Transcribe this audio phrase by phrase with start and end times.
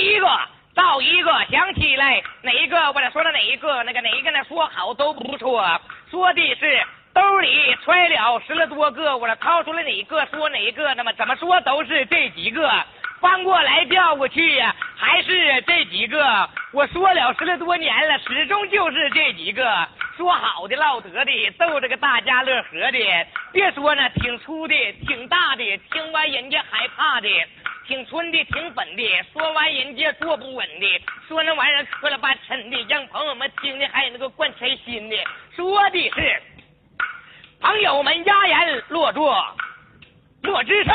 [0.00, 0.26] 第一个
[0.74, 4.42] 到一个想起来哪一个，我得说的哪一个，那个哪一个呢？
[4.48, 5.62] 说好都不错，
[6.10, 12.66] 说的是兜里揣了十来多个，我这掏出来哪一个说哪一个，那么怎么说都是这几个。
[13.20, 16.48] 翻过来调过去呀，还是这几个。
[16.72, 19.86] 我说了十来多年了，始终就是这几个。
[20.16, 22.98] 说好的唠得的，逗这个大家乐呵的。
[23.52, 24.74] 别说呢挺粗的，
[25.06, 27.28] 挺大的，听完人家害怕的；
[27.90, 29.02] 挺纯的，挺粉的，
[29.32, 31.02] 说完人家坐不稳的。
[31.26, 35.16] 说那玩意儿磕了半沉的，让朋友们听的还有那个灌开心的。
[35.56, 36.42] 说的是
[37.60, 39.44] 朋友们压言落座，
[40.44, 40.94] 莫吱声，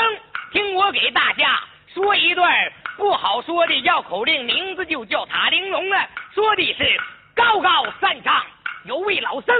[0.53, 1.59] 听我给大家。
[1.93, 6.07] 说一段不好说的绕口令，名字就叫塔玲珑啊。
[6.33, 7.01] 说的是
[7.35, 8.41] 高高山上
[8.85, 9.53] 有位老僧，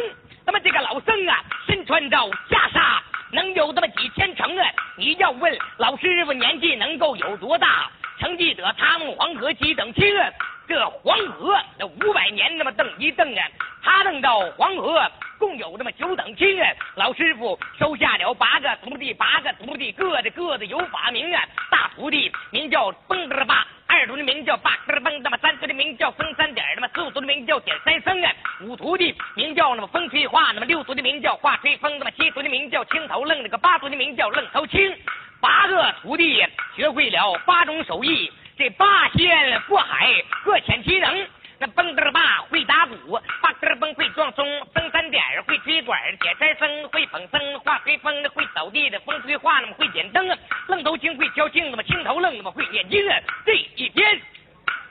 [0.46, 2.18] 那么这个老僧啊，身穿着
[2.50, 4.70] 袈裟，能有这么几千成啊。
[4.98, 7.90] 你要问老师傅年纪能够有多大？
[8.20, 10.30] 成记得他们黄河几等亲啊？
[10.68, 13.48] 这黄河那五百年那么蹬一蹬啊，
[13.84, 15.02] 他蹬到黄河。
[15.38, 21.44] 共有那么九等亲啊，老师傅收下了八个徒弟，八个徒弟各的各的有法名啊。
[21.70, 28.32] 大徒弟名叫蹦嘚吧，二徒弟名叫八嘚蹦，那么三徒弟名叫风三点，那么四徒弟名叫点三僧啊。
[28.76, 34.96] 徒弟名叫那么风吹画，那么六徒弟名叫画吹风，那么七徒弟名叫青头愣，那个八徒弟名叫愣头青。
[35.42, 36.44] 八个徒弟
[36.76, 40.12] 学会了八种手艺，这八仙过海
[40.44, 41.28] 各显其能。
[41.58, 50.38] 那蹦嘚吧会打鼓，八嘚蹦会撞钟，蹬三点会吹管，点山僧会捧僧，画吹风的会扫地的，风吹画那么会点灯，
[50.68, 53.02] 愣头青会敲镜子嘛，青头愣那么会念经。
[53.46, 54.20] 这一天，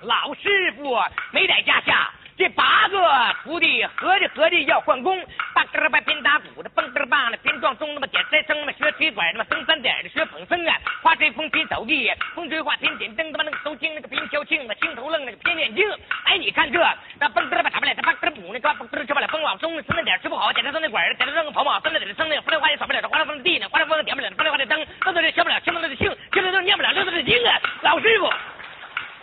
[0.02, 0.96] 老师傅
[1.32, 2.10] 没在家下。
[2.64, 2.98] 八个
[3.42, 15.86] 徒弟合计合计要换工，八根儿吧边打鼓的，蹦根儿吧呢边撞钟，那么点三声，那么学吹管，那么蹬三点的学捧声啊，花吹风边扫地，风吹画边点灯，他妈那个头青那个边敲磬，那青头愣那个边念经。
[16.24, 16.80] 哎，你看这
[17.20, 28.32] 那蹦根儿吧打不来，他八根儿补那个蹦根儿吃不了，风往中蹬那点吃不好，点着蹬那管，点着蹬个跑跑，蹬那点着蹬那，风来花也扫不了，哗啦风的地呢，哗啦风的点不了，哗啦哗的灯，蹬到这敲不了，敲不了这磬，敲不了念不了，这都是经啊，老师傅。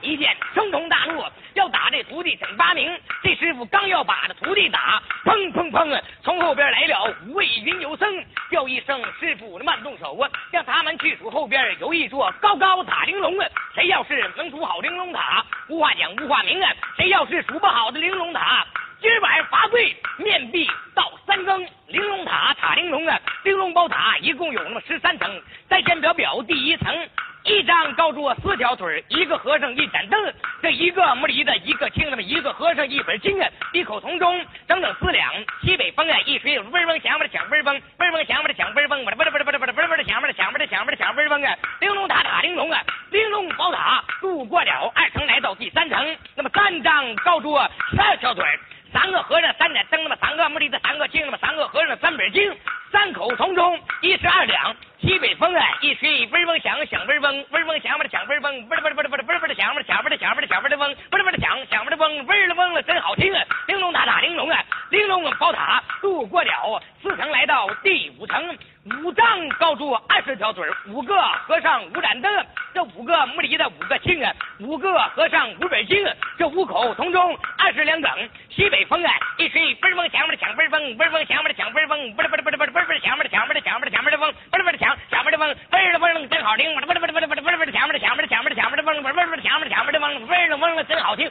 [0.02, 1.24] 一见声同大怒，
[1.54, 3.00] 要打这徒弟整八名。
[3.24, 6.02] 这师傅刚要把这徒弟打，砰砰砰！
[6.24, 10.30] 从后边来了五位云游僧，叫一声师傅慢动手啊！
[10.52, 13.48] 让他们去数后边有一座高高塔玲珑啊！
[13.76, 16.72] 谁要是能数好玲珑塔，无话讲无话明啊！
[16.98, 18.66] 谁要是数不好的玲珑塔，
[19.00, 21.68] 今晚罚跪面壁到三更。
[21.88, 27.10] 玲珑塔塔玲珑啊，玲珑宝塔一共有那么十三层，再先表表第一层。
[27.52, 35.30] 一张高桌四条腿一个和尚一盏灯，这一个木梨子一个青，那么一个和尚一本经啊，一口铜钟整整四两。
[35.62, 41.56] 西北风啊一吹，嗡嗡响，吧的响，嗡嗡嗡嗡响，吧的响，嗡嗡吧的吧的吧的吧的吧的吧的响，吧的响，吧的响，吧的响，嗡嗡啊！
[41.82, 42.82] 玲珑塔塔玲珑啊，
[43.12, 48.46] 玲珑宝塔渡过了二层，来到第三层，那么三张高桌十二条腿。
[48.94, 52.54] 三个和尚三盏灯，那么三个木梨的三个经，那么三个和尚三本经，
[52.92, 54.74] 三口铜钟一十二两。
[55.02, 63.44] 西北风啊，一吹嗡嗡响，响嗡嗡，嗡嗡响吧的响嗡嗡，嗡嗡嗡嗡嗡嗡的响吧的响嗡的响吧的响嗡的嗡，嗡嗡的响，响吧的嗡，嗡了嗡了真好听啊！
[63.68, 68.58] 玲珑塔塔玲珑啊，玲珑宝塔渡过了四层，来到第五层。
[69.04, 76.04] 五丈高柱，二十条腿五个和尚五盏灯，这五个木梨的五个磬啊，五个和尚五本经，
[76.36, 78.10] 这五口铜钟二十两整。
[78.50, 84.78] 西北风啊，一吹嗡嗡响吧的响嗡嗡，嗡嗡响吧的响嘣嘣，嘣嘣嘣嘣嘣嘣嘣响吧的响嗡的响吧的响吧的风，嘣嘣的
[85.10, 91.30] 响响吧的风，嘣了嗡真好听，嘣嘣嘣嘣嘣嘣嘣的响吧的响吧的响吧的响吧的风，嘣嘣嘣响吧的响吧的嗡，嗡的嗡的真好听。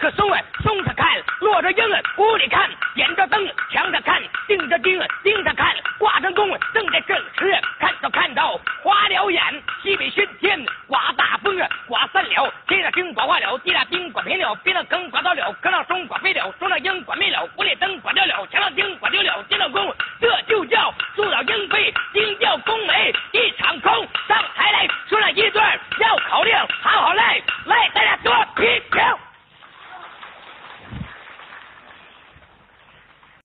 [0.00, 1.06] 可松了，松他看，
[1.40, 4.18] 落着鹰了，屋里看，点着灯，墙上看，
[4.48, 23.92] 盯着钉，盯着看，挂上弓，正在正时，看到看到，花了眼，西北熏天，刮大风啊，刮散了，天上星刮化了，地上钉刮没了，边上坑刮到了，坑上松刮飞了，松上鹰刮没了，屋里灯刮掉了，墙上钉刮掉了，钉了弓，这就叫树倒鹰飞，钉掉弓没，一场空，
[24.26, 27.44] 上台来说了一段绕口令，好好嘞。